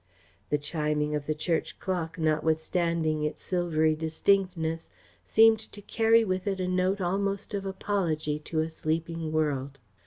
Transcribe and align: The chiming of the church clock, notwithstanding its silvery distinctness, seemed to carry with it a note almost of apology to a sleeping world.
The 0.49 0.57
chiming 0.57 1.13
of 1.13 1.27
the 1.27 1.35
church 1.35 1.77
clock, 1.77 2.17
notwithstanding 2.17 3.21
its 3.21 3.43
silvery 3.43 3.93
distinctness, 3.95 4.89
seemed 5.23 5.59
to 5.59 5.79
carry 5.83 6.23
with 6.25 6.47
it 6.47 6.59
a 6.59 6.67
note 6.67 7.01
almost 7.01 7.53
of 7.53 7.67
apology 7.67 8.39
to 8.39 8.61
a 8.61 8.69
sleeping 8.69 9.31
world. 9.31 9.77